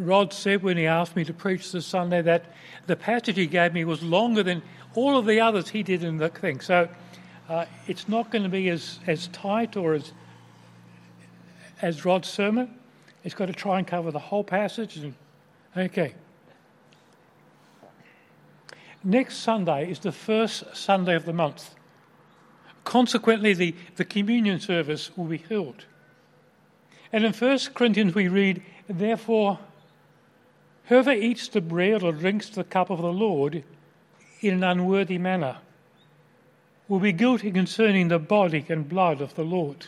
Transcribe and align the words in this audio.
Rod 0.00 0.32
said 0.32 0.62
when 0.62 0.76
he 0.76 0.86
asked 0.86 1.14
me 1.14 1.24
to 1.24 1.34
preach 1.34 1.72
this 1.72 1.86
Sunday 1.86 2.22
that 2.22 2.44
the 2.86 2.96
passage 2.96 3.36
he 3.36 3.46
gave 3.46 3.72
me 3.74 3.84
was 3.84 4.02
longer 4.02 4.42
than 4.42 4.62
all 4.94 5.16
of 5.16 5.26
the 5.26 5.40
others 5.40 5.68
he 5.68 5.82
did 5.82 6.02
in 6.02 6.16
the 6.16 6.28
thing. 6.28 6.60
So 6.60 6.88
uh, 7.48 7.66
it's 7.86 8.08
not 8.08 8.30
going 8.30 8.42
to 8.42 8.48
be 8.48 8.68
as, 8.70 8.98
as 9.06 9.28
tight 9.28 9.76
or 9.76 9.94
as, 9.94 10.12
as 11.82 12.04
Rod's 12.04 12.28
sermon. 12.28 12.74
It's 13.24 13.34
got 13.34 13.46
to 13.46 13.52
try 13.52 13.78
and 13.78 13.86
cover 13.86 14.10
the 14.10 14.18
whole 14.18 14.44
passage. 14.44 14.96
And, 14.96 15.14
okay. 15.76 16.14
Next 19.04 19.36
Sunday 19.36 19.90
is 19.90 19.98
the 19.98 20.12
first 20.12 20.64
Sunday 20.74 21.14
of 21.14 21.24
the 21.24 21.32
month. 21.32 21.74
Consequently, 22.84 23.52
the, 23.52 23.74
the 23.96 24.04
communion 24.04 24.58
service 24.58 25.16
will 25.16 25.26
be 25.26 25.38
held. 25.38 25.84
And 27.12 27.24
in 27.24 27.32
1 27.32 27.58
Corinthians, 27.74 28.14
we 28.14 28.28
read, 28.28 28.62
Therefore, 28.88 29.58
whoever 30.90 31.12
eats 31.12 31.46
the 31.46 31.60
bread 31.60 32.02
or 32.02 32.10
drinks 32.10 32.50
the 32.50 32.64
cup 32.64 32.90
of 32.90 33.00
the 33.00 33.12
Lord 33.12 33.62
in 34.40 34.54
an 34.54 34.64
unworthy 34.64 35.18
manner 35.18 35.58
will 36.88 36.98
be 36.98 37.12
guilty 37.12 37.52
concerning 37.52 38.08
the 38.08 38.18
body 38.18 38.66
and 38.68 38.88
blood 38.88 39.20
of 39.20 39.36
the 39.36 39.44
Lord. 39.44 39.86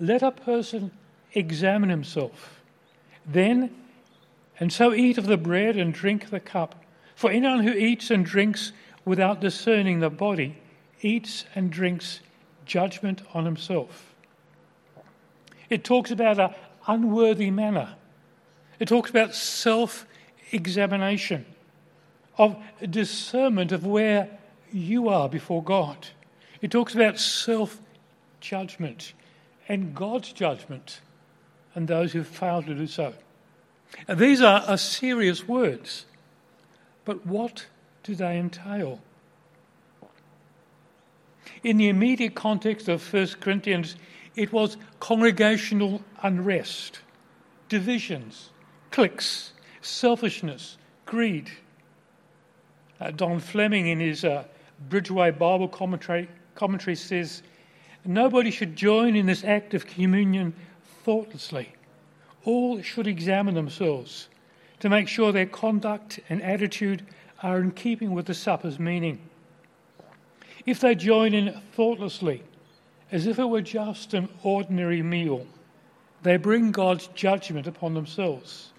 Let 0.00 0.22
a 0.22 0.32
person 0.32 0.90
examine 1.34 1.88
himself. 1.88 2.60
Then, 3.24 3.72
and 4.58 4.72
so 4.72 4.92
eat 4.92 5.18
of 5.18 5.26
the 5.26 5.36
bread 5.36 5.76
and 5.76 5.94
drink 5.94 6.30
the 6.30 6.40
cup. 6.40 6.84
For 7.14 7.30
anyone 7.30 7.62
who 7.62 7.72
eats 7.72 8.10
and 8.10 8.26
drinks 8.26 8.72
without 9.04 9.40
discerning 9.40 10.00
the 10.00 10.10
body 10.10 10.58
eats 11.00 11.44
and 11.54 11.70
drinks 11.70 12.18
judgment 12.66 13.22
on 13.34 13.44
himself. 13.44 14.12
It 15.70 15.84
talks 15.84 16.10
about 16.10 16.40
an 16.40 16.56
unworthy 16.88 17.52
manner. 17.52 17.94
It 18.82 18.88
talks 18.88 19.10
about 19.10 19.32
self 19.32 20.08
examination, 20.50 21.46
of 22.36 22.56
discernment 22.90 23.70
of 23.70 23.86
where 23.86 24.28
you 24.72 25.08
are 25.08 25.28
before 25.28 25.62
God. 25.62 26.08
It 26.60 26.72
talks 26.72 26.92
about 26.92 27.20
self 27.20 27.80
judgment 28.40 29.12
and 29.68 29.94
God's 29.94 30.32
judgment 30.32 31.00
and 31.76 31.86
those 31.86 32.12
who 32.12 32.24
fail 32.24 32.60
to 32.60 32.74
do 32.74 32.88
so. 32.88 33.14
And 34.08 34.18
these 34.18 34.42
are, 34.42 34.62
are 34.62 34.76
serious 34.76 35.46
words, 35.46 36.06
but 37.04 37.24
what 37.24 37.66
do 38.02 38.16
they 38.16 38.36
entail? 38.36 38.98
In 41.62 41.76
the 41.76 41.88
immediate 41.88 42.34
context 42.34 42.88
of 42.88 43.14
1 43.14 43.28
Corinthians, 43.38 43.94
it 44.34 44.52
was 44.52 44.76
congregational 44.98 46.02
unrest, 46.24 46.98
divisions, 47.68 48.48
cliques, 48.92 49.52
selfishness, 49.80 50.76
greed. 51.06 51.50
Uh, 53.00 53.10
Don 53.10 53.40
Fleming, 53.40 53.88
in 53.88 53.98
his 53.98 54.24
uh, 54.24 54.44
Bridgeway 54.88 55.36
Bible 55.36 55.66
commentary, 55.66 56.28
commentary, 56.54 56.94
says, 56.94 57.42
Nobody 58.04 58.50
should 58.50 58.76
join 58.76 59.16
in 59.16 59.26
this 59.26 59.44
act 59.44 59.74
of 59.74 59.86
communion 59.86 60.54
thoughtlessly. 61.04 61.72
All 62.44 62.80
should 62.82 63.06
examine 63.06 63.54
themselves 63.54 64.28
to 64.80 64.88
make 64.88 65.08
sure 65.08 65.32
their 65.32 65.46
conduct 65.46 66.20
and 66.28 66.42
attitude 66.42 67.06
are 67.42 67.60
in 67.60 67.70
keeping 67.70 68.12
with 68.12 68.26
the 68.26 68.34
supper's 68.34 68.78
meaning. 68.78 69.20
If 70.66 70.80
they 70.80 70.94
join 70.94 71.34
in 71.34 71.60
thoughtlessly, 71.72 72.42
as 73.10 73.26
if 73.26 73.38
it 73.38 73.44
were 73.44 73.62
just 73.62 74.14
an 74.14 74.28
ordinary 74.42 75.02
meal, 75.02 75.46
they 76.22 76.36
bring 76.36 76.72
God's 76.72 77.08
judgment 77.08 77.66
upon 77.66 77.94
themselves. 77.94 78.72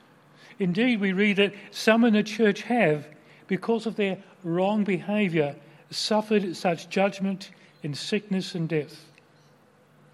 Indeed, 0.59 0.99
we 0.99 1.13
read 1.13 1.37
that 1.37 1.53
some 1.71 2.03
in 2.05 2.13
the 2.13 2.23
church 2.23 2.63
have, 2.63 3.07
because 3.47 3.85
of 3.85 3.95
their 3.95 4.17
wrong 4.43 4.83
behaviour, 4.83 5.55
suffered 5.89 6.55
such 6.55 6.89
judgment 6.89 7.51
in 7.81 7.93
sickness 7.93 8.55
and 8.55 8.67
death. 8.67 9.05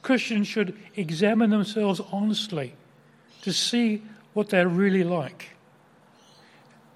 Christians 0.01 0.47
should 0.47 0.77
examine 0.95 1.49
themselves 1.49 2.01
honestly 2.11 2.73
to 3.41 3.53
see 3.53 4.01
what 4.33 4.49
they're 4.49 4.67
really 4.67 5.03
like. 5.03 5.49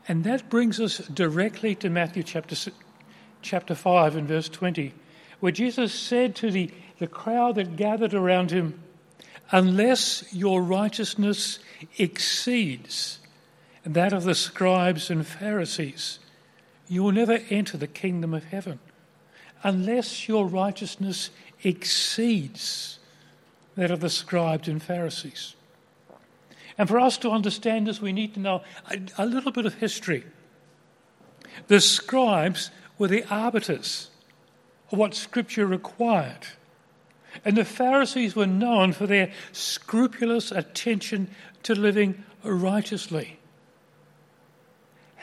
And 0.07 0.23
that 0.23 0.49
brings 0.49 0.79
us 0.79 0.97
directly 0.97 1.75
to 1.75 1.89
Matthew 1.89 2.23
chapter, 2.23 2.55
chapter 3.41 3.75
5 3.75 4.15
and 4.15 4.27
verse 4.27 4.49
20, 4.49 4.93
where 5.39 5.51
Jesus 5.51 5.93
said 5.93 6.35
to 6.37 6.51
the, 6.51 6.71
the 6.99 7.07
crowd 7.07 7.55
that 7.55 7.75
gathered 7.75 8.13
around 8.13 8.51
him, 8.51 8.79
Unless 9.51 10.33
your 10.33 10.63
righteousness 10.63 11.59
exceeds 11.97 13.19
that 13.85 14.13
of 14.13 14.23
the 14.23 14.35
scribes 14.35 15.09
and 15.09 15.25
Pharisees, 15.25 16.19
you 16.87 17.03
will 17.03 17.11
never 17.11 17.39
enter 17.49 17.77
the 17.77 17.87
kingdom 17.87 18.33
of 18.33 18.45
heaven. 18.45 18.79
Unless 19.63 20.27
your 20.27 20.45
righteousness 20.45 21.29
exceeds 21.63 22.99
that 23.75 23.91
of 23.91 23.99
the 23.99 24.09
scribes 24.09 24.67
and 24.67 24.81
Pharisees. 24.81 25.55
And 26.77 26.89
for 26.89 26.99
us 26.99 27.17
to 27.19 27.31
understand 27.31 27.87
this, 27.87 28.01
we 28.01 28.13
need 28.13 28.33
to 28.33 28.39
know 28.39 28.63
a, 28.89 28.99
a 29.17 29.25
little 29.25 29.51
bit 29.51 29.65
of 29.65 29.75
history. 29.75 30.23
The 31.67 31.79
scribes 31.79 32.71
were 32.97 33.07
the 33.07 33.25
arbiters 33.29 34.09
of 34.91 34.97
what 34.97 35.13
Scripture 35.13 35.65
required. 35.65 36.47
And 37.45 37.57
the 37.57 37.65
Pharisees 37.65 38.35
were 38.35 38.47
known 38.47 38.93
for 38.93 39.07
their 39.07 39.31
scrupulous 39.51 40.51
attention 40.51 41.29
to 41.63 41.73
living 41.73 42.23
righteously. 42.43 43.39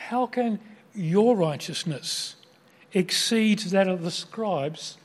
How 0.07 0.25
can 0.25 0.59
your 0.93 1.35
righteousness 1.35 2.35
exceed 2.93 3.59
that 3.59 3.87
of 3.87 4.03
the 4.03 4.11
scribes 4.11 4.97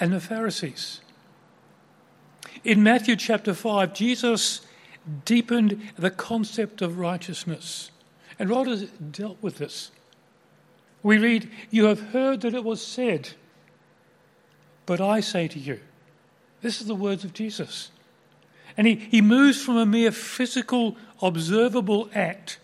and 0.00 0.12
the 0.12 0.20
Pharisees? 0.20 1.00
In 2.64 2.82
Matthew 2.82 3.16
chapter 3.16 3.54
5, 3.54 3.92
Jesus 3.92 4.62
deepened 5.24 5.92
the 5.96 6.10
concept 6.10 6.80
of 6.80 6.98
righteousness. 6.98 7.90
And 8.38 8.48
Rod 8.48 8.88
dealt 9.12 9.38
with 9.42 9.58
this. 9.58 9.90
We 11.02 11.18
read, 11.18 11.50
You 11.70 11.84
have 11.84 12.00
heard 12.00 12.40
that 12.40 12.54
it 12.54 12.64
was 12.64 12.84
said, 12.84 13.30
but 14.86 15.00
I 15.00 15.20
say 15.20 15.48
to 15.48 15.58
you. 15.58 15.80
This 16.62 16.80
is 16.80 16.86
the 16.86 16.94
words 16.94 17.24
of 17.24 17.34
Jesus. 17.34 17.90
And 18.76 18.86
he, 18.86 18.94
he 18.94 19.20
moves 19.20 19.62
from 19.62 19.76
a 19.76 19.86
mere 19.86 20.10
physical, 20.10 20.96
observable 21.20 22.08
act 22.14 22.58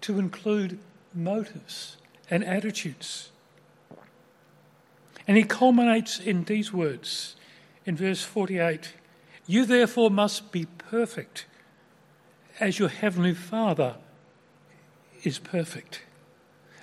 to 0.00 0.18
include 0.18 0.78
motives 1.14 1.96
and 2.30 2.44
attitudes. 2.44 3.30
And 5.26 5.36
he 5.36 5.44
culminates 5.44 6.18
in 6.18 6.44
these 6.44 6.72
words 6.72 7.36
in 7.84 7.96
verse 7.96 8.22
48 8.22 8.94
You 9.46 9.64
therefore 9.64 10.10
must 10.10 10.52
be 10.52 10.66
perfect 10.66 11.46
as 12.60 12.78
your 12.78 12.88
heavenly 12.88 13.34
Father 13.34 13.96
is 15.24 15.38
perfect. 15.38 16.02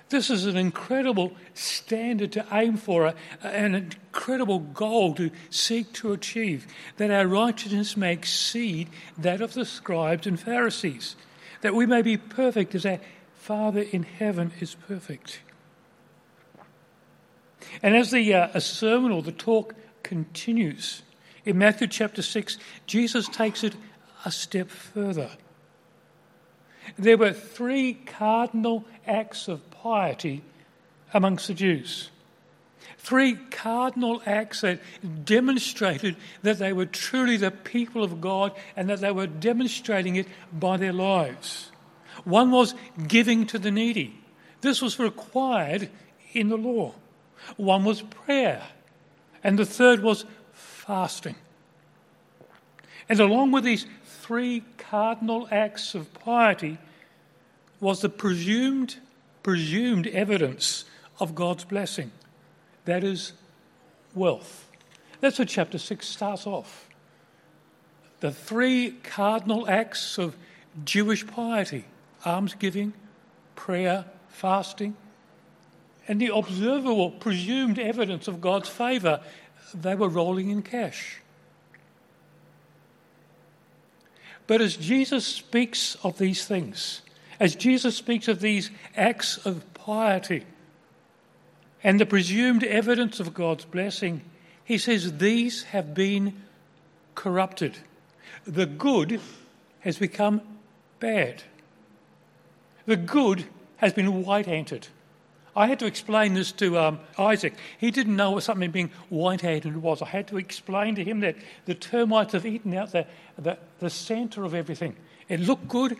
This 0.08 0.28
is 0.28 0.44
an 0.44 0.56
incredible 0.56 1.32
standard 1.54 2.32
to 2.32 2.44
aim 2.50 2.76
for, 2.76 3.14
an 3.42 3.74
incredible 3.76 4.58
goal 4.58 5.14
to 5.14 5.30
seek 5.50 5.92
to 5.94 6.12
achieve, 6.12 6.66
that 6.96 7.12
our 7.12 7.28
righteousness 7.28 7.96
may 7.96 8.12
exceed 8.12 8.88
that 9.16 9.40
of 9.40 9.54
the 9.54 9.64
scribes 9.64 10.26
and 10.26 10.38
Pharisees, 10.38 11.14
that 11.62 11.74
we 11.74 11.86
may 11.86 12.02
be 12.02 12.16
perfect 12.16 12.74
as 12.74 12.86
our 12.86 13.00
Father 13.34 13.80
in 13.80 14.02
heaven 14.02 14.52
is 14.60 14.74
perfect. 14.74 15.40
And 17.82 17.96
as 17.96 18.10
the 18.10 18.34
uh, 18.34 18.58
sermon 18.60 19.12
or 19.12 19.22
the 19.22 19.32
talk 19.32 19.74
continues 20.02 21.02
in 21.44 21.58
Matthew 21.58 21.86
chapter 21.86 22.22
6, 22.22 22.58
Jesus 22.86 23.28
takes 23.28 23.64
it 23.64 23.74
a 24.24 24.30
step 24.30 24.68
further. 24.68 25.30
There 26.98 27.16
were 27.16 27.32
three 27.32 27.94
cardinal 27.94 28.84
acts 29.06 29.48
of 29.48 29.70
piety 29.70 30.42
amongst 31.14 31.48
the 31.48 31.54
Jews. 31.54 32.10
Three 33.02 33.34
cardinal 33.50 34.22
acts 34.26 34.60
that 34.60 34.78
demonstrated 35.24 36.16
that 36.42 36.58
they 36.58 36.74
were 36.74 36.84
truly 36.84 37.38
the 37.38 37.50
people 37.50 38.04
of 38.04 38.20
God 38.20 38.52
and 38.76 38.90
that 38.90 39.00
they 39.00 39.10
were 39.10 39.26
demonstrating 39.26 40.16
it 40.16 40.28
by 40.52 40.76
their 40.76 40.92
lives. 40.92 41.70
One 42.24 42.50
was 42.50 42.74
giving 43.08 43.46
to 43.46 43.58
the 43.58 43.70
needy. 43.70 44.20
This 44.60 44.82
was 44.82 44.98
required 44.98 45.88
in 46.34 46.50
the 46.50 46.58
law. 46.58 46.94
One 47.56 47.84
was 47.84 48.02
prayer. 48.02 48.62
And 49.42 49.58
the 49.58 49.64
third 49.64 50.02
was 50.02 50.26
fasting. 50.52 51.36
And 53.08 53.18
along 53.18 53.52
with 53.52 53.64
these 53.64 53.86
three 54.04 54.62
cardinal 54.76 55.48
acts 55.50 55.94
of 55.94 56.12
piety 56.12 56.76
was 57.80 58.02
the 58.02 58.10
presumed 58.10 58.96
presumed 59.42 60.06
evidence 60.08 60.84
of 61.18 61.34
God's 61.34 61.64
blessing. 61.64 62.12
That 62.84 63.04
is 63.04 63.32
wealth. 64.14 64.68
That's 65.20 65.38
what 65.38 65.48
chapter 65.48 65.78
6 65.78 66.06
starts 66.06 66.46
off. 66.46 66.88
The 68.20 68.32
three 68.32 68.92
cardinal 69.02 69.68
acts 69.68 70.18
of 70.18 70.36
Jewish 70.84 71.26
piety, 71.26 71.84
almsgiving, 72.24 72.92
prayer, 73.54 74.06
fasting, 74.28 74.96
and 76.08 76.20
the 76.20 76.34
observable 76.34 77.10
presumed 77.10 77.78
evidence 77.78 78.28
of 78.28 78.40
God's 78.40 78.68
favour, 78.68 79.20
they 79.74 79.94
were 79.94 80.08
rolling 80.08 80.50
in 80.50 80.62
cash. 80.62 81.20
But 84.46 84.60
as 84.60 84.76
Jesus 84.76 85.24
speaks 85.24 85.96
of 86.02 86.18
these 86.18 86.44
things, 86.44 87.02
as 87.38 87.54
Jesus 87.54 87.96
speaks 87.96 88.26
of 88.26 88.40
these 88.40 88.70
acts 88.96 89.38
of 89.46 89.72
piety 89.74 90.44
and 91.82 91.98
the 91.98 92.06
presumed 92.06 92.64
evidence 92.64 93.20
of 93.20 93.34
God's 93.34 93.64
blessing, 93.64 94.22
he 94.64 94.78
says 94.78 95.18
these 95.18 95.64
have 95.64 95.94
been 95.94 96.42
corrupted. 97.14 97.78
The 98.46 98.66
good 98.66 99.20
has 99.80 99.98
become 99.98 100.40
bad. 100.98 101.42
The 102.86 102.96
good 102.96 103.46
has 103.78 103.92
been 103.92 104.24
white 104.24 104.48
anted. 104.48 104.88
I 105.56 105.66
had 105.66 105.78
to 105.80 105.86
explain 105.86 106.34
this 106.34 106.52
to 106.52 106.78
um, 106.78 107.00
Isaac. 107.18 107.54
He 107.78 107.90
didn't 107.90 108.14
know 108.14 108.30
what 108.32 108.44
something 108.44 108.70
being 108.70 108.90
white 109.08 109.42
anted 109.42 109.76
was. 109.76 110.00
I 110.00 110.06
had 110.06 110.28
to 110.28 110.38
explain 110.38 110.94
to 110.94 111.04
him 111.04 111.20
that 111.20 111.36
the 111.64 111.74
termites 111.74 112.34
have 112.34 112.46
eaten 112.46 112.74
out 112.74 112.92
the, 112.92 113.06
the, 113.36 113.58
the 113.80 113.90
centre 113.90 114.44
of 114.44 114.54
everything. 114.54 114.96
It 115.28 115.40
looked 115.40 115.66
good, 115.66 115.96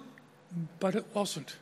but 0.78 0.94
it 0.94 1.06
wasn't. 1.14 1.56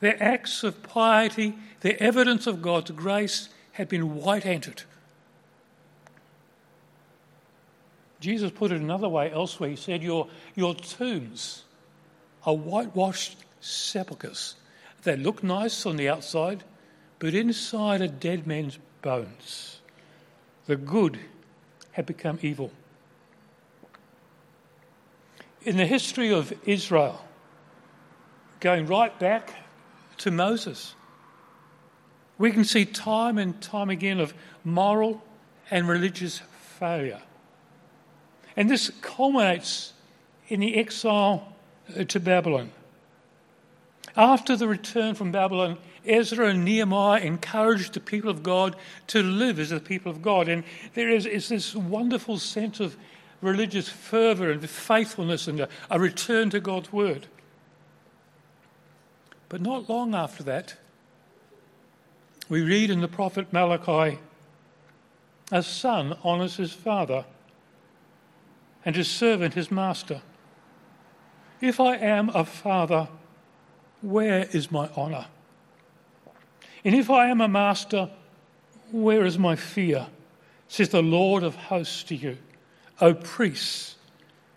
Their 0.00 0.22
acts 0.22 0.62
of 0.62 0.82
piety, 0.82 1.54
their 1.80 1.96
evidence 2.00 2.46
of 2.46 2.62
God's 2.62 2.90
grace, 2.92 3.48
had 3.72 3.88
been 3.88 4.16
white 4.16 4.46
anted. 4.46 4.82
Jesus 8.20 8.50
put 8.50 8.72
it 8.72 8.80
another 8.80 9.08
way 9.08 9.30
elsewhere. 9.30 9.70
He 9.70 9.76
said, 9.76 10.02
Your, 10.02 10.28
your 10.54 10.74
tombs 10.74 11.64
are 12.44 12.56
whitewashed 12.56 13.36
sepulchres. 13.60 14.56
They 15.02 15.16
look 15.16 15.42
nice 15.42 15.86
on 15.86 15.96
the 15.96 16.08
outside, 16.08 16.64
but 17.18 17.34
inside 17.34 18.00
are 18.00 18.08
dead 18.08 18.46
men's 18.46 18.78
bones. 19.02 19.80
The 20.66 20.76
good 20.76 21.18
had 21.92 22.06
become 22.06 22.38
evil. 22.42 22.72
In 25.62 25.76
the 25.76 25.86
history 25.86 26.32
of 26.32 26.52
Israel, 26.64 27.24
going 28.60 28.86
right 28.86 29.16
back 29.18 29.54
to 30.18 30.30
Moses, 30.30 30.94
we 32.38 32.52
can 32.52 32.64
see 32.64 32.84
time 32.84 33.38
and 33.38 33.60
time 33.60 33.90
again 33.90 34.20
of 34.20 34.34
moral 34.64 35.22
and 35.70 35.88
religious 35.88 36.40
failure. 36.78 37.22
And 38.56 38.70
this 38.70 38.90
culminates 39.00 39.92
in 40.48 40.60
the 40.60 40.76
exile 40.76 41.52
uh, 41.96 42.04
to 42.04 42.20
Babylon. 42.20 42.72
After 44.16 44.56
the 44.56 44.66
return 44.66 45.14
from 45.14 45.30
Babylon, 45.30 45.78
Ezra 46.04 46.48
and 46.48 46.64
Nehemiah 46.64 47.20
encouraged 47.20 47.92
the 47.92 48.00
people 48.00 48.30
of 48.30 48.42
God 48.42 48.74
to 49.08 49.22
live 49.22 49.58
as 49.58 49.70
the 49.70 49.80
people 49.80 50.10
of 50.10 50.22
God. 50.22 50.48
And 50.48 50.64
there 50.94 51.10
is, 51.10 51.26
is 51.26 51.48
this 51.48 51.74
wonderful 51.74 52.38
sense 52.38 52.80
of 52.80 52.96
religious 53.40 53.88
fervour 53.88 54.50
and 54.50 54.68
faithfulness 54.68 55.46
and 55.46 55.60
a, 55.60 55.68
a 55.90 56.00
return 56.00 56.50
to 56.50 56.60
God's 56.60 56.92
word. 56.92 57.26
But 59.48 59.60
not 59.60 59.88
long 59.88 60.14
after 60.14 60.42
that, 60.44 60.76
we 62.48 62.62
read 62.62 62.90
in 62.90 63.00
the 63.00 63.08
prophet 63.08 63.52
Malachi, 63.52 64.18
a 65.50 65.62
son 65.62 66.16
honours 66.24 66.56
his 66.56 66.72
father, 66.72 67.24
and 68.84 68.96
his 68.96 69.10
servant 69.10 69.54
his 69.54 69.70
master. 69.70 70.22
If 71.60 71.80
I 71.80 71.96
am 71.96 72.30
a 72.30 72.44
father, 72.44 73.08
where 74.00 74.48
is 74.52 74.70
my 74.70 74.88
honour? 74.96 75.26
And 76.84 76.94
if 76.94 77.10
I 77.10 77.28
am 77.28 77.40
a 77.40 77.48
master, 77.48 78.10
where 78.92 79.24
is 79.24 79.38
my 79.38 79.56
fear? 79.56 80.06
Says 80.68 80.90
the 80.90 81.02
Lord 81.02 81.42
of 81.42 81.54
hosts 81.54 82.02
to 82.04 82.14
you, 82.14 82.38
O 83.00 83.14
priests 83.14 83.96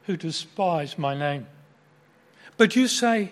who 0.06 0.18
despise 0.18 0.98
my 0.98 1.18
name. 1.18 1.48
But 2.58 2.76
you 2.76 2.88
say, 2.88 3.32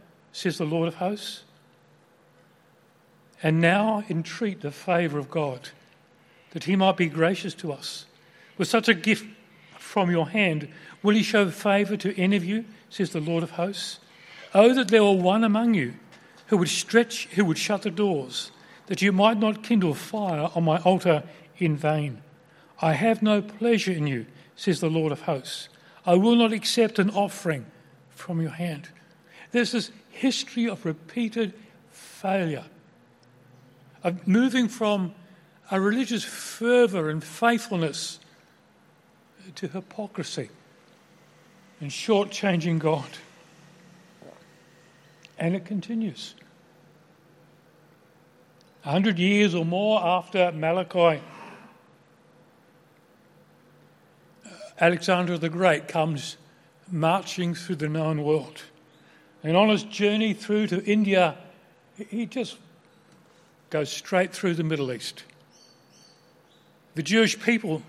Says 0.31 0.57
the 0.57 0.65
Lord 0.65 0.87
of 0.87 0.95
hosts. 0.95 1.43
And 3.43 3.59
now 3.59 4.03
entreat 4.09 4.61
the 4.61 4.71
favour 4.71 5.17
of 5.17 5.29
God, 5.29 5.69
that 6.51 6.65
he 6.65 6.75
might 6.75 6.97
be 6.97 7.07
gracious 7.07 7.53
to 7.55 7.71
us. 7.71 8.05
With 8.57 8.67
such 8.67 8.87
a 8.87 8.93
gift 8.93 9.25
from 9.79 10.11
your 10.11 10.29
hand, 10.29 10.67
will 11.01 11.15
he 11.15 11.23
show 11.23 11.49
favour 11.49 11.97
to 11.97 12.17
any 12.19 12.35
of 12.35 12.45
you? 12.45 12.65
says 12.89 13.11
the 13.11 13.19
Lord 13.19 13.41
of 13.41 13.51
hosts. 13.51 13.99
Oh, 14.53 14.73
that 14.73 14.89
there 14.89 15.03
were 15.03 15.13
one 15.13 15.43
among 15.43 15.73
you 15.73 15.93
who 16.47 16.57
would 16.57 16.67
stretch, 16.67 17.27
who 17.27 17.45
would 17.45 17.57
shut 17.57 17.83
the 17.83 17.89
doors, 17.89 18.51
that 18.87 19.01
you 19.01 19.11
might 19.11 19.37
not 19.37 19.63
kindle 19.63 19.93
fire 19.93 20.49
on 20.53 20.65
my 20.65 20.77
altar 20.79 21.23
in 21.57 21.77
vain. 21.77 22.21
I 22.81 22.93
have 22.93 23.21
no 23.21 23.41
pleasure 23.41 23.93
in 23.93 24.07
you, 24.07 24.25
says 24.55 24.81
the 24.81 24.89
Lord 24.89 25.11
of 25.11 25.21
hosts. 25.21 25.69
I 26.05 26.15
will 26.15 26.35
not 26.35 26.51
accept 26.51 26.99
an 26.99 27.09
offering 27.11 27.65
from 28.09 28.41
your 28.41 28.51
hand. 28.51 28.89
There's 29.51 29.71
this 29.71 29.91
history 30.09 30.67
of 30.67 30.85
repeated 30.85 31.53
failure, 31.91 32.65
of 34.03 34.27
moving 34.27 34.67
from 34.67 35.13
a 35.69 35.79
religious 35.79 36.23
fervour 36.23 37.09
and 37.09 37.23
faithfulness 37.23 38.19
to 39.55 39.67
hypocrisy 39.67 40.49
and 41.79 41.89
shortchanging 41.89 42.79
God. 42.79 43.07
And 45.37 45.55
it 45.55 45.65
continues. 45.65 46.35
A 48.85 48.91
hundred 48.91 49.19
years 49.19 49.55
or 49.55 49.65
more 49.65 50.03
after 50.03 50.51
Malachi, 50.51 51.21
Alexander 54.79 55.37
the 55.37 55.49
Great 55.49 55.87
comes 55.87 56.37
marching 56.89 57.53
through 57.53 57.75
the 57.75 57.89
known 57.89 58.23
world. 58.23 58.63
And 59.43 59.57
on 59.57 59.69
his 59.69 59.83
journey 59.83 60.33
through 60.33 60.67
to 60.67 60.83
India, 60.83 61.35
he 62.09 62.25
just 62.25 62.57
goes 63.69 63.91
straight 63.91 64.33
through 64.33 64.53
the 64.55 64.63
Middle 64.63 64.91
East. 64.91 65.23
The 66.95 67.03
Jewish 67.03 67.39
people, 67.39 67.81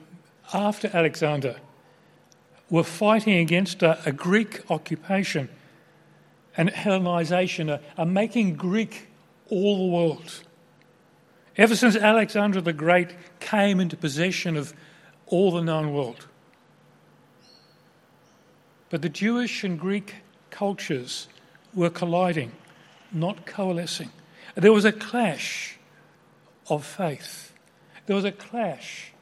after 0.55 0.89
Alexander, 0.93 1.57
were 2.71 2.85
fighting 2.85 3.37
against 3.39 3.83
a, 3.83 3.99
a 4.07 4.13
Greek 4.13 4.71
occupation 4.71 5.49
and 6.57 6.71
Hellenization, 6.71 7.69
a, 7.71 7.81
a 7.97 8.07
making 8.07 8.55
Greek 8.55 9.09
all 9.51 9.77
the 9.79 9.95
world. 9.95 10.43
Ever 11.57 11.77
since 11.77 11.97
Alexander 11.97 12.63
the 12.63 12.73
Great 12.73 13.15
came 13.41 13.81
into 13.81 13.97
possession 13.97 14.57
of 14.57 14.73
all 15.27 15.51
the 15.51 15.63
known 15.63 15.93
world. 15.93 16.27
But 18.89 19.03
the 19.03 19.09
Jewish 19.09 19.65
and 19.65 19.79
Greek 19.79 20.17
cultures 20.51 21.29
were 21.75 21.91
colliding, 21.91 22.53
not 23.13 23.47
coalescing. 23.47 24.11
There 24.55 24.73
was 24.73 24.85
a 24.85 24.93
clash 24.93 25.79
of 26.69 26.85
faith. 26.85 27.53
There 28.07 28.17
was 28.17 28.25
a 28.25 28.33
clash 28.33 29.13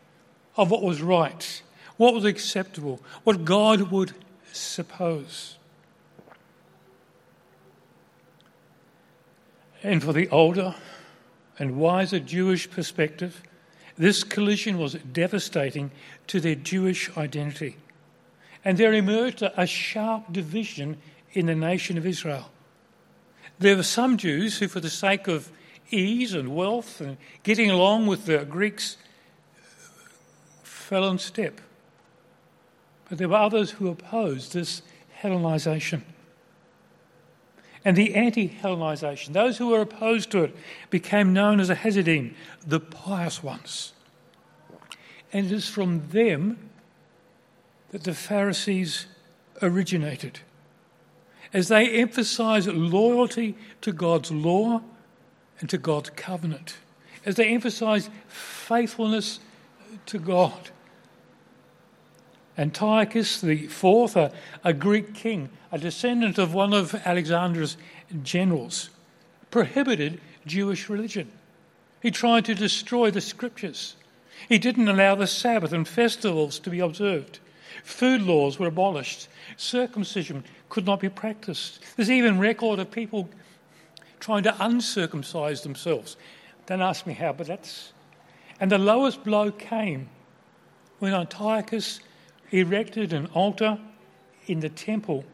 of 0.57 0.71
what 0.71 0.83
was 0.83 1.03
right, 1.03 1.63
what 1.97 2.15
was 2.15 2.25
acceptable, 2.25 3.01
what 3.25 3.45
God 3.45 3.91
would 3.91 4.15
suppose. 4.53 5.57
And 9.83 10.03
for 10.03 10.13
the 10.13 10.29
older 10.29 10.75
and 11.59 11.77
wiser 11.77 12.19
Jewish 12.19 12.71
perspective, 12.71 13.43
this 13.97 14.25
collision 14.25 14.79
was 14.79 14.95
devastating 14.95 15.91
to 16.27 16.41
their 16.41 16.55
Jewish 16.55 17.17
identity. 17.17 17.77
And 18.65 18.77
there 18.77 18.93
emerged 18.93 19.43
a 19.43 19.67
sharp 19.67 20.33
division 20.33 20.99
in 21.33 21.47
the 21.47 21.55
nation 21.55 21.97
of 21.97 22.07
Israel. 22.07 22.51
There 23.59 23.77
were 23.77 23.83
some 23.83 24.17
Jews 24.17 24.59
who, 24.59 24.69
for 24.69 24.81
the 24.81 24.91
sake 24.91 25.29
of 25.29 25.51
ease 25.91 26.35
and 26.35 26.55
wealth 26.55 27.01
and 27.01 27.17
getting 27.43 27.71
along 27.71 28.07
with 28.07 28.27
the 28.27 28.45
Greeks, 28.45 28.97
fell 30.63 31.09
in 31.09 31.19
step. 31.19 31.61
But 33.09 33.19
there 33.19 33.29
were 33.29 33.37
others 33.37 33.73
who 33.73 33.89
opposed 33.89 34.53
this 34.53 34.83
Hellenization. 35.23 36.03
and 37.85 37.97
the 37.97 38.15
anti 38.15 38.49
Hellenization. 38.49 39.33
Those 39.33 39.59
who 39.59 39.69
were 39.69 39.81
opposed 39.81 40.31
to 40.31 40.45
it 40.45 40.57
became 40.91 41.33
known 41.33 41.61
as 41.61 41.69
the 41.69 41.75
Hasidim, 41.75 42.35
the 42.67 42.81
pious 42.81 43.43
ones. 43.43 43.93
And 45.33 45.47
it 45.47 45.53
is 45.53 45.69
from 45.69 46.09
them 46.09 46.71
that 47.91 48.05
the 48.05 48.15
Pharisees 48.15 49.07
originated. 49.63 50.41
As 51.53 51.69
they 51.69 51.89
emphasize 51.89 52.69
loyalty 52.69 53.57
to 53.81 53.93
God's 53.93 54.31
law 54.31 54.83
and 55.59 55.69
to 55.69 55.79
God's 55.79 56.11
covenant, 56.11 56.77
as 57.25 57.35
they 57.35 57.49
emphasize 57.49 58.09
faithfulness 58.29 59.41
to 60.07 60.19
God. 60.19 60.71
Antiochus 62.57 63.43
IV, 63.43 64.17
a, 64.17 64.33
a 64.65 64.73
Greek 64.73 65.15
king, 65.15 65.49
a 65.73 65.79
descendant 65.79 66.39
of 66.39 66.53
one 66.53 66.73
of 66.73 66.95
Alexander's 67.07 67.77
generals, 68.23 68.91
prohibited 69.51 70.21
Jewish 70.47 70.89
religion. 70.89 71.31
He 72.03 72.11
tried 72.11 72.45
to 72.47 72.55
destroy 72.55 73.11
the 73.11 73.21
scriptures. 73.21 73.97
He 74.49 74.59
didn't 74.59 74.89
allow 74.89 75.15
the 75.15 75.27
Sabbath 75.27 75.73
and 75.73 75.87
festivals 75.87 76.59
to 76.61 76.71
be 76.71 76.81
observed. 76.81 77.39
Food 77.85 78.23
laws 78.23 78.59
were 78.59 78.67
abolished. 78.67 79.29
Circumcision 79.57 80.45
could 80.71 80.87
not 80.87 81.01
be 81.01 81.11
practiced. 81.11 81.81
There's 81.97 82.11
even 82.11 82.39
record 82.39 82.79
of 82.79 82.91
people 82.91 83.29
trying 84.21 84.45
to 84.45 84.57
uncircumcise 84.65 85.63
themselves. 85.63 86.17
Don't 86.67 86.81
ask 86.81 87.07
me 87.07 87.13
how, 87.13 87.33
but 87.33 87.47
that's. 87.47 87.93
And 88.59 88.71
the 88.71 88.79
lowest 88.79 89.25
blow 89.25 89.51
came 89.51 90.09
when 90.99 91.13
Antiochus 91.13 92.01
erected 92.51 93.13
an 93.13 93.27
altar 93.35 93.79
in 94.47 94.61
the 94.61 94.69
temple 94.69 95.25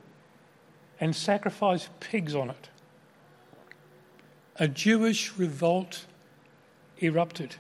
and 1.01 1.15
sacrificed 1.15 1.89
pigs 2.01 2.35
on 2.35 2.51
it. 2.51 2.69
A 4.57 4.69
Jewish 4.69 5.37
revolt 5.37 6.07
erupted. 6.99 7.57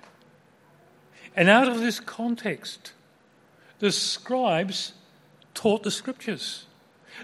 And 1.35 1.49
out 1.50 1.68
of 1.68 1.80
this 1.80 2.00
context, 2.00 2.92
the 3.80 3.92
scribes 3.92 4.95
taught 5.52 5.83
the 5.83 5.90
scriptures. 5.90 6.64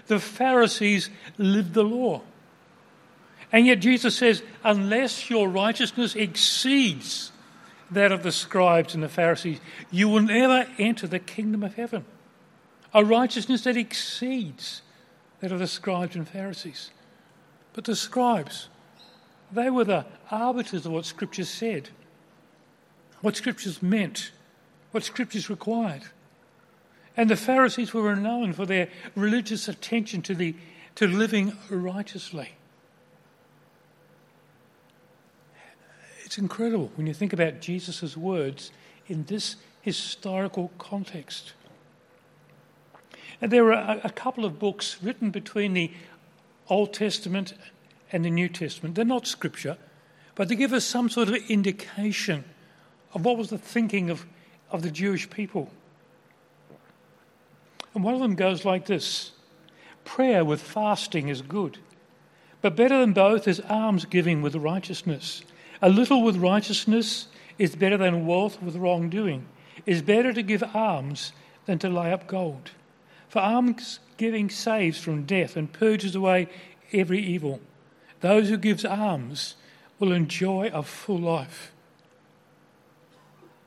The 0.07 0.19
Pharisees 0.19 1.09
lived 1.37 1.73
the 1.73 1.83
law. 1.83 2.21
And 3.51 3.67
yet 3.67 3.79
Jesus 3.79 4.17
says, 4.17 4.41
unless 4.63 5.29
your 5.29 5.47
righteousness 5.47 6.15
exceeds 6.15 7.31
that 7.91 8.11
of 8.11 8.23
the 8.23 8.31
scribes 8.31 8.95
and 8.95 9.03
the 9.03 9.09
Pharisees, 9.09 9.59
you 9.91 10.09
will 10.09 10.21
never 10.21 10.65
enter 10.79 11.05
the 11.05 11.19
kingdom 11.19 11.63
of 11.63 11.75
heaven. 11.75 12.05
A 12.93 13.05
righteousness 13.05 13.63
that 13.63 13.77
exceeds 13.77 14.81
that 15.39 15.51
of 15.51 15.59
the 15.59 15.67
scribes 15.67 16.15
and 16.15 16.27
Pharisees. 16.27 16.91
But 17.73 17.83
the 17.83 17.95
scribes, 17.95 18.69
they 19.51 19.69
were 19.69 19.83
the 19.83 20.05
arbiters 20.31 20.85
of 20.85 20.91
what 20.91 21.05
Scripture 21.05 21.45
said, 21.45 21.89
what 23.21 23.35
Scriptures 23.35 23.83
meant, 23.83 24.31
what 24.91 25.03
Scriptures 25.03 25.49
required. 25.49 26.03
And 27.15 27.29
the 27.29 27.35
Pharisees 27.35 27.93
were 27.93 28.01
renowned 28.01 28.55
for 28.55 28.65
their 28.65 28.89
religious 29.15 29.67
attention 29.67 30.21
to, 30.23 30.35
the, 30.35 30.55
to 30.95 31.07
living 31.07 31.53
righteously. 31.69 32.49
It's 36.23 36.37
incredible 36.39 36.91
when 36.95 37.05
you 37.05 37.13
think 37.13 37.33
about 37.33 37.61
Jesus' 37.61 38.17
words 38.17 38.71
in 39.07 39.25
this 39.25 39.57
historical 39.81 40.71
context. 40.79 41.53
And 43.39 43.51
there 43.51 43.71
are 43.71 43.97
a, 43.97 44.01
a 44.05 44.09
couple 44.09 44.45
of 44.45 44.57
books 44.57 44.97
written 45.03 45.29
between 45.29 45.73
the 45.73 45.91
Old 46.69 46.93
Testament 46.93 47.53
and 48.11 48.25
the 48.25 48.31
New 48.31 48.49
Testament. 48.49 48.95
They're 48.95 49.05
not 49.05 49.27
scripture, 49.27 49.77
but 50.33 50.47
they 50.47 50.55
give 50.55 50.73
us 50.73 50.85
some 50.85 51.09
sort 51.09 51.29
of 51.29 51.35
indication 51.49 52.45
of 53.13 53.25
what 53.25 53.37
was 53.37 53.49
the 53.49 53.57
thinking 53.57 54.09
of, 54.09 54.25
of 54.71 54.81
the 54.81 54.89
Jewish 54.89 55.29
people. 55.29 55.69
And 57.93 58.03
one 58.03 58.13
of 58.13 58.19
them 58.19 58.35
goes 58.35 58.65
like 58.65 58.85
this 58.85 59.31
Prayer 60.05 60.43
with 60.43 60.61
fasting 60.61 61.29
is 61.29 61.41
good, 61.41 61.77
but 62.61 62.75
better 62.75 62.99
than 62.99 63.13
both 63.13 63.47
is 63.47 63.61
almsgiving 63.69 64.41
with 64.41 64.55
righteousness. 64.55 65.43
A 65.81 65.89
little 65.89 66.23
with 66.23 66.37
righteousness 66.37 67.27
is 67.57 67.75
better 67.75 67.97
than 67.97 68.25
wealth 68.25 68.61
with 68.61 68.75
wrongdoing. 68.75 69.45
It 69.85 69.91
is 69.91 70.01
better 70.01 70.33
to 70.33 70.41
give 70.41 70.63
alms 70.73 71.33
than 71.65 71.79
to 71.79 71.89
lay 71.89 72.11
up 72.11 72.27
gold. 72.27 72.71
For 73.27 73.39
almsgiving 73.39 74.49
saves 74.49 74.99
from 74.99 75.25
death 75.25 75.55
and 75.55 75.71
purges 75.71 76.15
away 76.15 76.47
every 76.91 77.19
evil. 77.19 77.59
Those 78.21 78.49
who 78.49 78.57
give 78.57 78.85
alms 78.85 79.55
will 79.99 80.13
enjoy 80.13 80.69
a 80.73 80.83
full 80.83 81.19
life. 81.19 81.72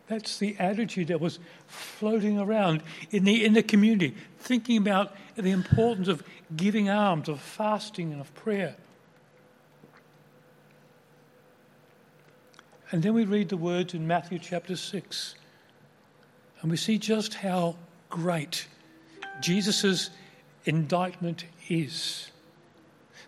That's 0.08 0.38
the 0.38 0.56
attitude 0.58 1.08
that 1.08 1.20
was 1.20 1.38
floating 1.66 2.38
around 2.38 2.82
in 3.10 3.24
the, 3.24 3.44
in 3.44 3.54
the 3.54 3.62
community, 3.62 4.14
thinking 4.38 4.76
about 4.76 5.14
the 5.34 5.50
importance 5.50 6.06
of 6.06 6.22
giving 6.54 6.88
alms, 6.88 7.28
of 7.28 7.40
fasting, 7.40 8.12
and 8.12 8.20
of 8.20 8.32
prayer. 8.34 8.76
And 12.92 13.02
then 13.02 13.14
we 13.14 13.24
read 13.24 13.48
the 13.48 13.56
words 13.56 13.94
in 13.94 14.06
Matthew 14.06 14.38
chapter 14.38 14.76
6, 14.76 15.34
and 16.60 16.70
we 16.70 16.76
see 16.76 16.98
just 16.98 17.34
how 17.34 17.76
great 18.08 18.68
Jesus' 19.40 20.10
indictment 20.64 21.44
is. 21.68 22.30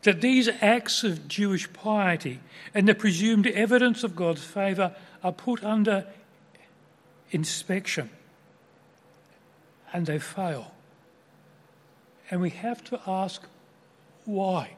That 0.02 0.20
these 0.20 0.48
acts 0.60 1.02
of 1.02 1.26
Jewish 1.26 1.72
piety 1.72 2.38
and 2.72 2.86
the 2.86 2.94
presumed 2.94 3.48
evidence 3.48 4.04
of 4.04 4.14
God's 4.14 4.44
favour 4.44 4.94
are 5.24 5.32
put 5.32 5.64
under 5.64 6.06
inspection 7.30 8.10
and 9.92 10.06
they 10.06 10.18
fail. 10.18 10.72
And 12.30 12.40
we 12.40 12.50
have 12.50 12.84
to 12.84 13.00
ask 13.06 13.42
why. 14.24 14.76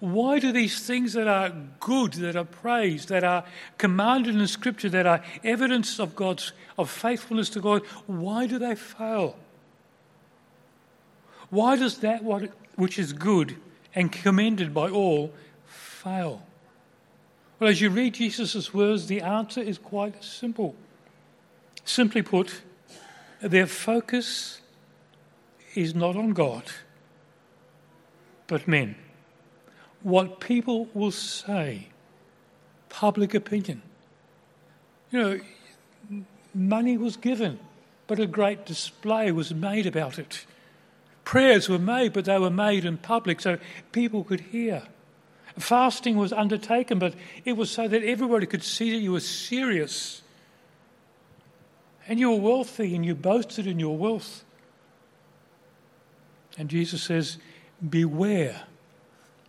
Why 0.00 0.40
do 0.40 0.52
these 0.52 0.84
things 0.84 1.12
that 1.12 1.28
are 1.28 1.52
good, 1.78 2.14
that 2.14 2.36
are 2.36 2.44
praised, 2.44 3.08
that 3.08 3.22
are 3.22 3.44
commanded 3.78 4.34
in 4.34 4.46
Scripture, 4.46 4.88
that 4.88 5.06
are 5.06 5.22
evidence 5.44 6.00
of 6.00 6.16
God's 6.16 6.52
of 6.76 6.90
faithfulness 6.90 7.50
to 7.50 7.60
God, 7.60 7.82
why 8.06 8.46
do 8.46 8.58
they 8.58 8.74
fail? 8.74 9.36
Why 11.50 11.76
does 11.76 11.98
that 11.98 12.24
what, 12.24 12.50
which 12.76 12.98
is 12.98 13.12
good 13.12 13.56
and 13.94 14.10
commended 14.10 14.74
by 14.74 14.90
all 14.90 15.32
fail? 15.66 16.42
Well, 17.58 17.70
as 17.70 17.80
you 17.80 17.90
read 17.90 18.14
Jesus' 18.14 18.74
words, 18.74 19.06
the 19.06 19.20
answer 19.20 19.60
is 19.60 19.78
quite 19.78 20.22
simple. 20.24 20.74
Simply 21.84 22.22
put, 22.22 22.62
their 23.40 23.66
focus 23.66 24.60
is 25.74 25.94
not 25.94 26.16
on 26.16 26.30
God, 26.30 26.64
but 28.46 28.66
men 28.68 28.96
what 30.04 30.38
people 30.38 30.86
will 30.92 31.10
say, 31.10 31.88
public 32.90 33.34
opinion. 33.34 33.82
You 35.10 35.18
know, 35.18 36.24
money 36.54 36.98
was 36.98 37.16
given, 37.16 37.58
but 38.06 38.20
a 38.20 38.26
great 38.26 38.66
display 38.66 39.32
was 39.32 39.52
made 39.52 39.86
about 39.86 40.18
it. 40.18 40.44
Prayers 41.24 41.70
were 41.70 41.78
made, 41.78 42.12
but 42.12 42.26
they 42.26 42.38
were 42.38 42.50
made 42.50 42.84
in 42.84 42.98
public 42.98 43.40
so 43.40 43.58
people 43.92 44.24
could 44.24 44.40
hear. 44.40 44.82
Fasting 45.58 46.18
was 46.18 46.34
undertaken, 46.34 46.98
but 46.98 47.14
it 47.46 47.56
was 47.56 47.70
so 47.70 47.88
that 47.88 48.04
everybody 48.04 48.44
could 48.44 48.62
see 48.62 48.90
that 48.90 48.98
you 48.98 49.12
were 49.12 49.20
serious. 49.20 50.20
And 52.06 52.20
you 52.20 52.30
were 52.30 52.40
wealthy 52.40 52.94
and 52.94 53.04
you 53.04 53.14
boasted 53.14 53.66
in 53.66 53.78
your 53.78 53.96
wealth. 53.96 54.44
And 56.58 56.68
Jesus 56.68 57.02
says, 57.02 57.38
Beware 57.88 58.62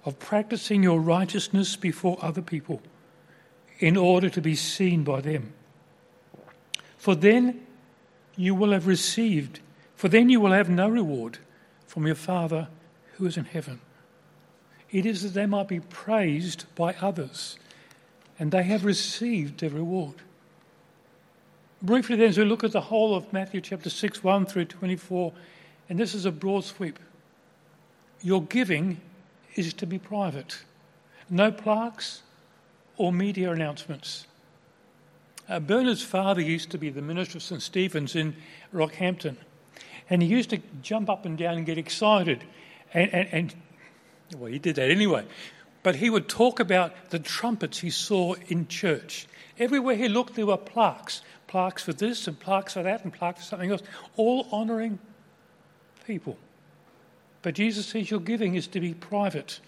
of 0.05 0.19
practicing 0.19 0.83
your 0.83 0.99
righteousness 0.99 1.75
before 1.75 2.17
other 2.21 2.41
people 2.41 2.81
in 3.79 3.97
order 3.97 4.29
to 4.29 4.41
be 4.41 4.55
seen 4.55 5.03
by 5.03 5.21
them. 5.21 5.53
For 6.97 7.15
then 7.15 7.65
you 8.35 8.55
will 8.55 8.71
have 8.71 8.87
received, 8.87 9.59
for 9.95 10.07
then 10.07 10.29
you 10.29 10.39
will 10.39 10.51
have 10.51 10.69
no 10.69 10.87
reward 10.87 11.39
from 11.85 12.05
your 12.05 12.15
Father 12.15 12.67
who 13.13 13.25
is 13.25 13.37
in 13.37 13.45
heaven. 13.45 13.81
It 14.91 15.05
is 15.05 15.23
that 15.23 15.33
they 15.33 15.45
might 15.45 15.67
be 15.67 15.79
praised 15.79 16.65
by 16.75 16.95
others, 17.01 17.57
and 18.39 18.51
they 18.51 18.63
have 18.63 18.85
received 18.85 19.59
their 19.59 19.69
reward. 19.69 20.15
Briefly, 21.85 22.15
then, 22.15 22.29
as 22.29 22.37
we 22.39 22.45
look 22.45 22.63
at 22.63 22.71
the 22.71 22.81
whole 22.81 23.13
of 23.13 23.31
Matthew 23.31 23.61
chapter 23.61 23.91
6, 23.91 24.23
1 24.23 24.47
through 24.47 24.65
24, 24.65 25.31
and 25.87 25.99
this 25.99 26.15
is 26.15 26.25
a 26.25 26.31
broad 26.31 26.63
sweep. 26.63 26.97
Your 28.23 28.41
giving 28.41 28.99
is 29.53 29.71
to 29.75 29.85
be 29.85 29.99
private. 29.99 30.63
No 31.29 31.51
plaques 31.51 32.23
or 32.97 33.13
media 33.13 33.51
announcements. 33.51 34.25
Uh, 35.47 35.59
Bernard's 35.59 36.01
father 36.01 36.41
used 36.41 36.71
to 36.71 36.79
be 36.79 36.89
the 36.89 37.03
minister 37.03 37.37
of 37.37 37.43
St. 37.43 37.61
Stephen's 37.61 38.15
in 38.15 38.35
Rockhampton, 38.73 39.35
and 40.09 40.23
he 40.23 40.27
used 40.27 40.49
to 40.49 40.61
jump 40.81 41.07
up 41.07 41.23
and 41.23 41.37
down 41.37 41.57
and 41.57 41.67
get 41.67 41.77
excited. 41.77 42.43
And, 42.95 43.13
and, 43.13 43.29
and 43.31 43.55
well, 44.39 44.51
he 44.51 44.57
did 44.57 44.77
that 44.77 44.89
anyway. 44.89 45.25
but 45.85 45.97
he 45.97 46.09
would 46.09 46.27
talk 46.27 46.59
about 46.59 47.11
the 47.11 47.19
trumpets 47.19 47.77
he 47.77 47.91
saw 47.91 48.33
in 48.47 48.67
church. 48.67 49.27
Everywhere 49.59 49.95
he 49.95 50.07
looked, 50.07 50.33
there 50.33 50.47
were 50.47 50.57
plaques 50.57 51.21
plaques 51.47 51.83
for 51.83 51.93
this 51.93 52.27
and 52.27 52.39
plaques 52.39 52.73
for 52.73 52.83
that 52.83 53.03
and 53.03 53.13
plaques 53.13 53.41
for 53.41 53.45
something 53.45 53.71
else, 53.71 53.83
all 54.15 54.47
honouring 54.51 54.99
people. 56.05 56.37
But 57.41 57.55
Jesus 57.55 57.85
says 57.85 58.09
your 58.09 58.19
giving 58.19 58.55
is 58.55 58.67
to 58.67 58.79
be 58.79 58.93
private. 58.93 59.59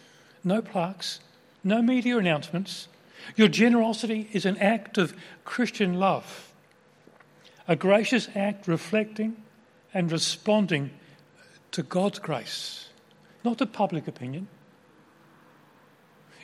No 0.44 0.62
plaques, 0.62 1.20
no 1.64 1.82
media 1.82 2.18
announcements. 2.18 2.88
Your 3.36 3.48
generosity 3.48 4.30
is 4.32 4.46
an 4.46 4.58
act 4.58 4.98
of 4.98 5.14
Christian 5.46 5.96
love, 5.96 6.52
a 7.68 7.76
gracious 7.76 8.30
act 8.36 8.68
reflecting 8.68 9.36
and 9.94 10.12
responding 10.12 10.92
to 11.72 11.84
God's 11.84 12.20
grace, 12.20 12.90
not 13.44 13.58
to 13.60 13.66
public 13.66 14.08
opinion. 14.08 14.48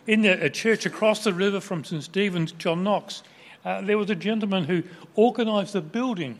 In 0.06 0.25
a 0.25 0.50
church 0.50 0.86
across 0.86 1.24
the 1.24 1.34
river 1.34 1.62
from 1.62 1.84
St. 1.84 2.04
Stephen's, 2.04 2.52
John 2.52 2.84
Knox, 2.84 3.24
uh, 3.65 3.82
there 3.82 3.98
was 3.98 4.10
a 4.10 4.15
gentleman 4.15 4.65
who 4.65 4.84
organised 5.17 5.74
the 5.74 5.82
building 5.82 6.39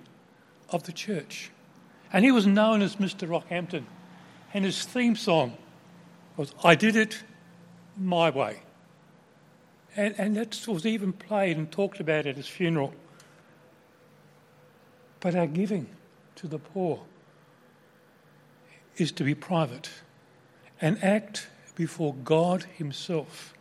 of 0.70 0.84
the 0.84 0.92
church. 0.92 1.52
And 2.12 2.24
he 2.24 2.32
was 2.32 2.46
known 2.46 2.82
as 2.82 2.98
Mr. 2.98 3.28
Rockhampton. 3.28 3.86
And 4.54 4.66
his 4.66 4.84
theme 4.84 5.16
song 5.16 5.58
was, 6.38 6.54
I 6.64 6.76
did 6.76 6.96
it 6.96 7.24
my 7.98 8.30
way. 8.30 8.62
And, 9.96 10.16
and 10.18 10.36
that 10.36 10.68
was 10.68 10.86
even 10.86 11.14
played 11.14 11.58
and 11.58 11.72
talked 11.72 12.00
about 12.00 12.26
at 12.26 12.36
his 12.36 12.48
funeral. 12.48 12.94
But 15.20 15.36
our 15.36 15.48
giving 15.48 15.88
to 16.36 16.48
the 16.48 16.60
poor 16.60 17.02
is 18.98 19.12
to 19.14 19.24
be 19.24 19.34
private 19.34 19.90
and 20.82 21.02
act 21.04 21.48
before 21.76 22.14
God 22.14 22.64
Himself. 22.76 23.54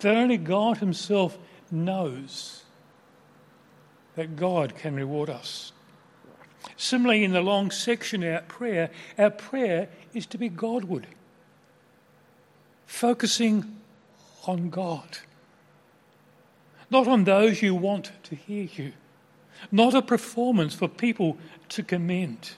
That 0.00 0.16
only 0.16 0.36
God 0.36 0.78
Himself 0.78 1.38
knows 1.70 2.64
that 4.16 4.36
God 4.36 4.76
can 4.76 4.94
reward 4.94 5.30
us. 5.30 5.72
Similarly, 6.76 7.24
in 7.24 7.32
the 7.32 7.40
long 7.40 7.70
section 7.70 8.22
of 8.22 8.34
our 8.34 8.42
prayer, 8.42 8.90
our 9.18 9.30
prayer 9.30 9.88
is 10.12 10.26
to 10.26 10.38
be 10.38 10.48
Godward, 10.48 11.06
focusing 12.86 13.76
on 14.46 14.70
God, 14.70 15.18
not 16.90 17.06
on 17.06 17.24
those 17.24 17.62
you 17.62 17.74
want 17.74 18.12
to 18.24 18.34
hear 18.34 18.68
you, 18.74 18.92
not 19.70 19.94
a 19.94 20.02
performance 20.02 20.74
for 20.74 20.88
people 20.88 21.38
to 21.70 21.82
commend. 21.82 22.52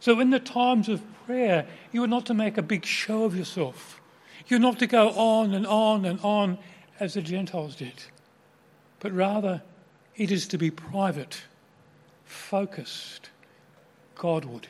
So, 0.00 0.20
in 0.20 0.30
the 0.30 0.40
times 0.40 0.88
of 0.88 1.02
prayer, 1.26 1.66
you 1.92 2.04
are 2.04 2.08
not 2.08 2.26
to 2.26 2.34
make 2.34 2.58
a 2.58 2.62
big 2.62 2.84
show 2.84 3.24
of 3.24 3.36
yourself. 3.36 4.00
You're 4.46 4.60
not 4.60 4.78
to 4.80 4.86
go 4.86 5.10
on 5.10 5.54
and 5.54 5.66
on 5.66 6.04
and 6.04 6.20
on 6.20 6.58
as 7.00 7.14
the 7.14 7.22
Gentiles 7.22 7.76
did, 7.76 8.04
but 9.00 9.12
rather 9.12 9.62
it 10.16 10.30
is 10.30 10.46
to 10.48 10.58
be 10.58 10.70
private, 10.70 11.42
focused, 12.24 13.30
Godward. 14.14 14.68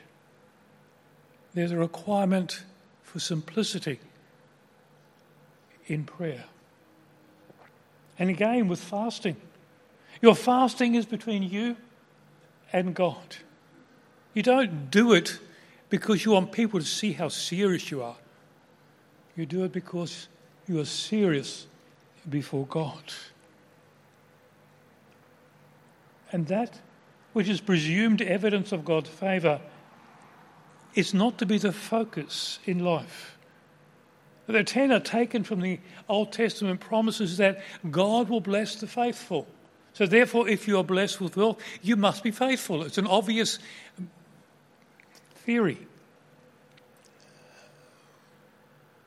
There's 1.52 1.70
a 1.70 1.76
requirement 1.76 2.64
for 3.02 3.20
simplicity 3.20 4.00
in 5.86 6.04
prayer. 6.04 6.44
And 8.18 8.30
again, 8.30 8.68
with 8.68 8.80
fasting. 8.80 9.36
Your 10.22 10.34
fasting 10.34 10.94
is 10.94 11.04
between 11.04 11.42
you 11.42 11.76
and 12.72 12.94
God. 12.94 13.36
You 14.32 14.42
don't 14.42 14.90
do 14.90 15.12
it 15.12 15.38
because 15.90 16.24
you 16.24 16.32
want 16.32 16.52
people 16.52 16.80
to 16.80 16.86
see 16.86 17.12
how 17.12 17.28
serious 17.28 17.90
you 17.90 18.02
are. 18.02 18.16
You 19.36 19.46
do 19.46 19.64
it 19.64 19.72
because 19.72 20.28
you 20.66 20.80
are 20.80 20.84
serious 20.84 21.66
before 22.28 22.66
God. 22.66 23.02
And 26.34 26.49
that 26.49 26.80
which 27.32 27.49
is 27.49 27.60
presumed 27.60 28.20
evidence 28.20 28.73
of 28.73 28.84
God's 28.84 29.08
favour 29.08 29.60
is 30.97 31.14
not 31.14 31.38
to 31.38 31.47
be 31.47 31.58
the 31.58 31.70
focus 31.70 32.58
in 32.64 32.80
life. 32.80 33.38
The 34.49 34.64
tenor 34.64 34.99
taken 34.99 35.44
from 35.44 35.60
the 35.60 35.78
Old 36.08 36.32
Testament 36.32 36.80
promises 36.80 37.36
that 37.36 37.62
God 37.88 38.28
will 38.28 38.40
bless 38.40 38.75
the 38.75 38.88
faithful. 38.88 39.47
So, 39.92 40.06
therefore, 40.06 40.49
if 40.49 40.66
you 40.66 40.76
are 40.76 40.82
blessed 40.82 41.20
with 41.20 41.36
wealth, 41.36 41.62
you 41.82 41.94
must 41.94 42.25
be 42.25 42.32
faithful. 42.32 42.82
It's 42.82 42.99
an 42.99 43.06
obvious 43.06 43.60
theory. 45.36 45.78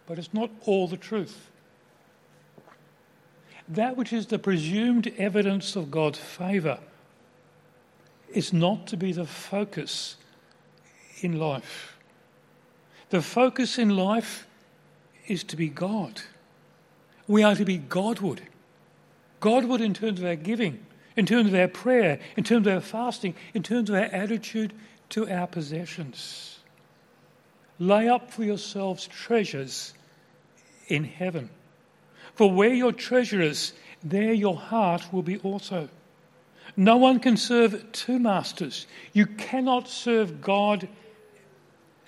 But 0.05 0.17
it's 0.17 0.33
not 0.33 0.49
all 0.61 0.87
the 0.87 0.95
truth. 0.95 1.51
That 3.67 3.97
which 3.97 4.13
is 4.13 4.27
the 4.27 4.39
presumed 4.39 5.07
evidence 5.17 5.75
of 5.75 5.91
God's 5.91 6.19
favour 6.19 6.79
is 8.29 8.53
not 8.53 8.87
to 8.87 8.97
be 8.97 9.11
the 9.11 9.25
focus 9.25 10.17
in 11.21 11.39
life. 11.39 11.97
The 13.09 13.21
focus 13.21 13.77
in 13.77 13.95
life 13.95 14.47
is 15.27 15.43
to 15.45 15.55
be 15.55 15.69
God. 15.69 16.21
We 17.27 17.43
are 17.43 17.55
to 17.55 17.65
be 17.65 17.77
Godward. 17.77 18.41
Godward 19.39 19.81
in 19.81 19.93
terms 19.93 20.19
of 20.19 20.25
our 20.25 20.35
giving, 20.35 20.85
in 21.15 21.25
terms 21.25 21.49
of 21.49 21.59
our 21.59 21.67
prayer, 21.67 22.19
in 22.35 22.43
terms 22.43 22.67
of 22.67 22.73
our 22.73 22.81
fasting, 22.81 23.35
in 23.53 23.63
terms 23.63 23.89
of 23.89 23.95
our 23.95 24.03
attitude 24.03 24.73
to 25.09 25.29
our 25.29 25.47
possessions. 25.47 26.59
Lay 27.79 28.09
up 28.09 28.31
for 28.31 28.43
yourselves 28.43 29.07
treasures 29.07 29.93
in 30.87 31.03
heaven. 31.03 31.49
For 32.33 32.51
where 32.51 32.73
your 32.73 32.91
treasure 32.91 33.41
is, 33.41 33.73
there 34.03 34.33
your 34.33 34.55
heart 34.55 35.11
will 35.11 35.23
be 35.23 35.37
also. 35.37 35.89
No 36.79 36.97
one 36.97 37.19
can 37.19 37.37
serve 37.37 37.91
two 37.91 38.19
masters. 38.19 38.85
You 39.11 39.25
cannot 39.25 39.89
serve 39.89 40.41
God 40.41 40.87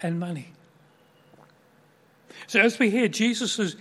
and 0.01 0.19
money. 0.19 0.53
So, 2.45 2.59
as 2.59 2.77
we 2.77 2.91
hear 2.91 3.07
Jesus' 3.07 3.75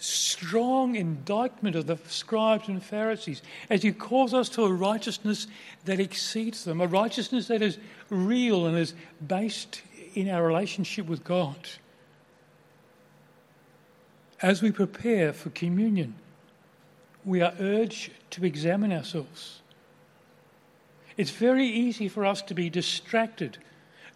strong 0.00 0.96
indictment 0.96 1.76
of 1.76 1.86
the 1.86 1.96
scribes 2.08 2.68
and 2.68 2.82
Pharisees, 2.82 3.40
as 3.70 3.82
he 3.82 3.92
calls 3.92 4.34
us 4.34 4.48
to 4.50 4.64
a 4.64 4.72
righteousness 4.72 5.46
that 5.84 6.00
exceeds 6.00 6.64
them, 6.64 6.80
a 6.80 6.88
righteousness 6.88 7.46
that 7.46 7.62
is 7.62 7.78
real 8.10 8.66
and 8.66 8.76
is 8.76 8.94
based 9.24 9.82
in 10.14 10.28
our 10.28 10.44
relationship 10.44 11.06
with 11.06 11.22
God. 11.22 11.56
As 14.40 14.60
we 14.60 14.72
prepare 14.72 15.32
for 15.32 15.50
communion, 15.50 16.16
we 17.24 17.40
are 17.40 17.54
urged 17.60 18.10
to 18.30 18.44
examine 18.44 18.92
ourselves. 18.92 19.61
It's 21.16 21.30
very 21.30 21.66
easy 21.66 22.08
for 22.08 22.24
us 22.24 22.42
to 22.42 22.54
be 22.54 22.70
distracted, 22.70 23.58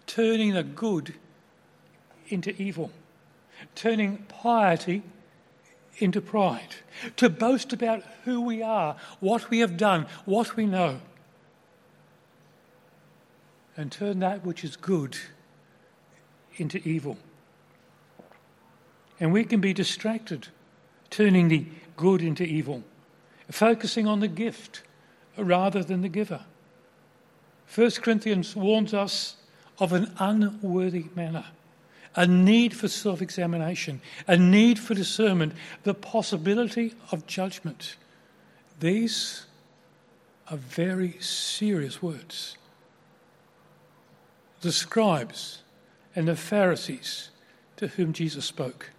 turning 0.07 0.55
the 0.55 0.63
good 0.63 1.15
into 2.29 2.61
evil, 2.61 2.91
turning 3.75 4.19
piety 4.29 5.03
into 5.99 6.21
pride, 6.21 6.77
to 7.17 7.29
boast 7.29 7.73
about 7.73 8.03
who 8.25 8.41
we 8.41 8.63
are, 8.63 8.97
what 9.21 9.51
we 9.51 9.61
have 9.61 9.77
done, 9.77 10.07
what 10.25 10.57
we 10.57 10.67
know, 10.67 11.01
and 13.77 13.91
turn 13.91 14.21
that 14.21 14.45
which 14.45 14.65
is 14.65 14.77
good 14.77 15.17
into 16.57 16.79
evil. 16.89 17.19
And 19.19 19.33
we 19.33 19.45
can 19.45 19.61
be 19.61 19.73
distracted, 19.73 20.49
turning 21.11 21.49
the 21.49 21.67
good 21.97 22.21
into 22.21 22.45
evil, 22.45 22.83
focusing 23.51 24.07
on 24.07 24.21
the 24.21 24.29
gift 24.29 24.83
rather 25.39 25.83
than 25.83 26.03
the 26.03 26.09
giver. 26.09 26.45
1 27.75 27.91
Corinthians 28.03 28.55
warns 28.57 28.95
us 28.95 29.37
of 29.79 29.93
an 29.93 30.13
unworthy 30.19 31.07
manner, 31.15 31.47
a 32.15 32.27
need 32.27 32.75
for 32.75 32.89
self 32.89 33.21
examination, 33.21 34.01
a 34.27 34.37
need 34.37 34.79
for 34.79 34.95
discernment, 34.95 35.53
the 35.83 35.95
possibility 35.95 36.95
of 37.13 37.27
judgment. 37.27 37.97
These 38.81 39.47
are 40.51 40.57
very 40.57 41.17
serious 41.21 42.03
words. 42.03 42.57
The 44.61 44.73
scribes 44.73 45.63
and 46.15 46.29
the 46.29 46.37
Pharisees 46.37 47.31
to 47.77 47.89
whom 47.89 48.13
Jesus 48.13 48.45
spoke 48.45 48.91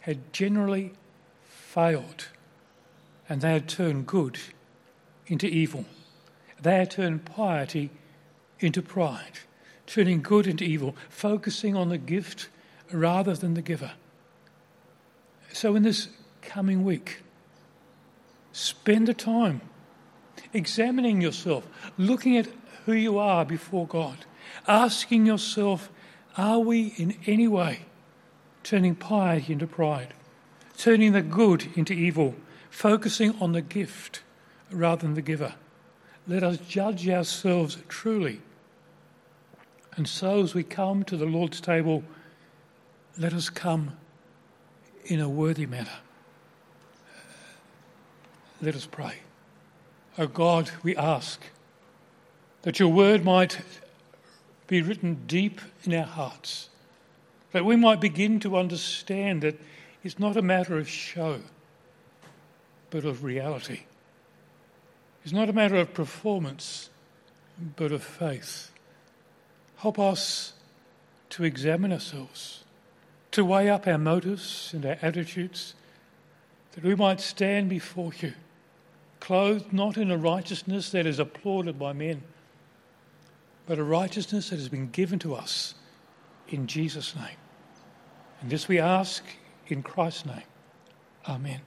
had 0.00 0.32
generally 0.32 0.92
failed 1.48 2.28
and 3.28 3.40
they 3.40 3.52
had 3.52 3.68
turned 3.68 4.06
good 4.06 4.38
into 5.26 5.46
evil. 5.46 5.84
They 6.62 6.76
had 6.76 6.90
turned 6.90 7.24
piety 7.24 7.90
into 8.58 8.82
pride, 8.82 9.40
turning 9.86 10.22
good 10.22 10.46
into 10.46 10.64
evil, 10.64 10.96
focusing 11.08 11.76
on 11.76 11.88
the 11.88 11.98
gift 11.98 12.48
rather 12.92 13.34
than 13.34 13.54
the 13.54 13.62
giver. 13.62 13.92
So, 15.52 15.74
in 15.74 15.82
this 15.82 16.08
coming 16.42 16.84
week, 16.84 17.22
spend 18.52 19.08
the 19.08 19.14
time 19.14 19.60
examining 20.52 21.20
yourself, 21.20 21.66
looking 21.96 22.36
at 22.36 22.48
who 22.86 22.92
you 22.92 23.18
are 23.18 23.44
before 23.44 23.86
God, 23.86 24.18
asking 24.66 25.26
yourself, 25.26 25.90
are 26.36 26.60
we 26.60 26.94
in 26.96 27.16
any 27.26 27.48
way 27.48 27.80
turning 28.62 28.94
piety 28.94 29.52
into 29.52 29.66
pride, 29.66 30.14
turning 30.76 31.12
the 31.12 31.22
good 31.22 31.68
into 31.76 31.92
evil, 31.92 32.34
focusing 32.70 33.34
on 33.40 33.52
the 33.52 33.62
gift 33.62 34.22
rather 34.70 35.02
than 35.02 35.14
the 35.14 35.22
giver. 35.22 35.54
Let 36.30 36.44
us 36.44 36.58
judge 36.58 37.08
ourselves 37.08 37.78
truly. 37.88 38.40
And 39.96 40.06
so, 40.06 40.44
as 40.44 40.54
we 40.54 40.62
come 40.62 41.02
to 41.06 41.16
the 41.16 41.26
Lord's 41.26 41.60
table, 41.60 42.04
let 43.18 43.32
us 43.32 43.50
come 43.50 43.96
in 45.06 45.18
a 45.18 45.28
worthy 45.28 45.66
manner. 45.66 45.98
Let 48.62 48.76
us 48.76 48.86
pray. 48.86 49.22
O 50.18 50.22
oh 50.22 50.26
God, 50.28 50.70
we 50.84 50.94
ask 50.94 51.42
that 52.62 52.78
your 52.78 52.90
word 52.90 53.24
might 53.24 53.62
be 54.68 54.82
written 54.82 55.24
deep 55.26 55.60
in 55.82 55.92
our 55.92 56.06
hearts, 56.06 56.68
that 57.50 57.64
we 57.64 57.74
might 57.74 58.00
begin 58.00 58.38
to 58.38 58.56
understand 58.56 59.42
that 59.42 59.58
it's 60.04 60.20
not 60.20 60.36
a 60.36 60.42
matter 60.42 60.78
of 60.78 60.88
show, 60.88 61.40
but 62.90 63.04
of 63.04 63.24
reality. 63.24 63.80
It's 65.22 65.32
not 65.32 65.48
a 65.48 65.52
matter 65.52 65.76
of 65.76 65.92
performance, 65.92 66.90
but 67.76 67.92
of 67.92 68.02
faith. 68.02 68.70
Help 69.76 69.98
us 69.98 70.54
to 71.30 71.44
examine 71.44 71.92
ourselves, 71.92 72.64
to 73.30 73.44
weigh 73.44 73.68
up 73.68 73.86
our 73.86 73.98
motives 73.98 74.70
and 74.74 74.84
our 74.84 74.98
attitudes, 75.02 75.74
that 76.72 76.84
we 76.84 76.94
might 76.94 77.20
stand 77.20 77.68
before 77.68 78.12
you, 78.20 78.32
clothed 79.20 79.72
not 79.72 79.96
in 79.96 80.10
a 80.10 80.18
righteousness 80.18 80.90
that 80.90 81.06
is 81.06 81.18
applauded 81.18 81.78
by 81.78 81.92
men, 81.92 82.22
but 83.66 83.78
a 83.78 83.84
righteousness 83.84 84.50
that 84.50 84.56
has 84.56 84.68
been 84.68 84.90
given 84.90 85.18
to 85.18 85.34
us 85.34 85.74
in 86.48 86.66
Jesus' 86.66 87.14
name. 87.14 87.36
And 88.40 88.50
this 88.50 88.68
we 88.68 88.78
ask 88.78 89.22
in 89.68 89.82
Christ's 89.82 90.26
name. 90.26 90.42
Amen. 91.28 91.60